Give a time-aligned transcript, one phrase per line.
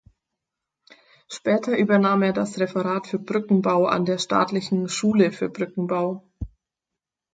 [1.29, 6.27] Später übernahm er das Referat für Brückenbau an der Staatlichen Schule für Brückenbau.